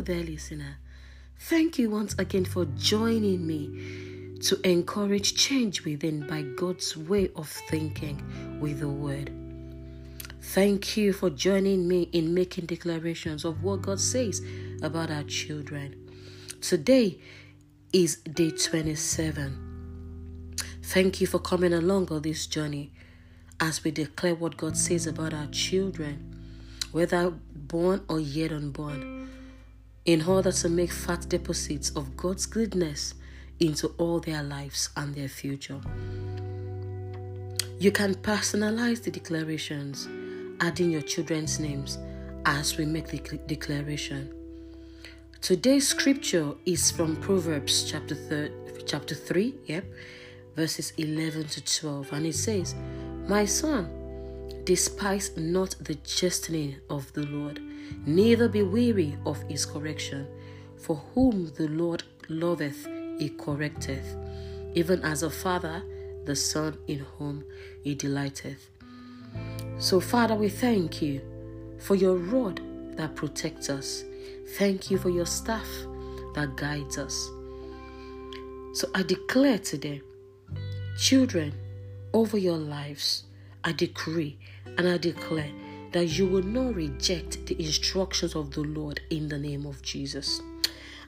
[0.00, 0.78] there, listener.
[1.38, 7.48] Thank you once again for joining me to encourage change within by God's way of
[7.48, 9.30] thinking with the Word.
[10.40, 14.40] Thank you for joining me in making declarations of what God says
[14.82, 16.10] about our children.
[16.60, 17.18] Today
[17.92, 20.56] is day 27.
[20.82, 22.92] Thank you for coming along on this journey
[23.60, 26.36] as we declare what God says about our children,
[26.90, 29.30] whether born or yet unborn,
[30.04, 33.14] in order to make fat deposits of God's goodness
[33.60, 35.80] into all their lives and their future.
[37.78, 40.08] You can personalize the declarations,
[40.60, 41.98] adding your children's names
[42.44, 44.32] as we make the declaration.
[45.40, 48.52] Today's scripture is from Proverbs chapter thir-
[48.86, 49.84] chapter 3, yep,
[50.56, 52.74] verses 11 to 12, and it says,
[53.26, 53.88] "My son,
[54.64, 57.60] despise not the chastening of the Lord,
[58.06, 60.26] neither be weary of his correction,
[60.76, 62.86] for whom the Lord loveth,
[63.18, 64.16] he correcteth,
[64.74, 65.82] even as a father
[66.24, 67.44] the son in whom
[67.82, 68.70] he delighteth."
[69.78, 71.20] So, Father, we thank you
[71.78, 72.60] for your rod
[72.96, 74.04] that protects us
[74.58, 75.66] Thank you for your staff
[76.34, 77.30] that guides us.
[78.74, 80.02] So I declare today,
[80.98, 81.54] children,
[82.12, 83.24] over your lives,
[83.64, 84.38] I decree
[84.76, 85.50] and I declare
[85.92, 90.40] that you will not reject the instructions of the Lord in the name of Jesus.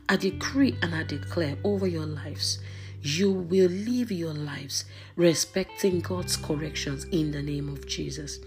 [0.08, 2.60] I decree and I declare over your lives,
[3.02, 4.84] you will live your lives
[5.16, 8.38] respecting God's corrections in the name of Jesus.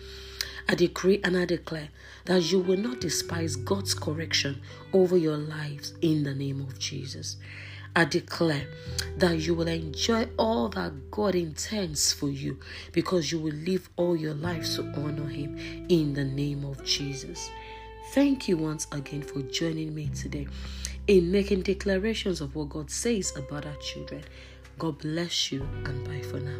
[0.69, 1.89] I decree and I declare
[2.25, 4.61] that you will not despise God's correction
[4.93, 7.37] over your lives in the name of Jesus.
[7.97, 8.67] I declare
[9.17, 12.59] that you will enjoy all that God intends for you
[12.91, 15.57] because you will live all your life to honor Him
[15.89, 17.49] in the name of Jesus.
[18.11, 20.45] Thank you once again for joining me today
[21.07, 24.23] in making declarations of what God says about our children.
[24.77, 26.56] God bless you and bye for now.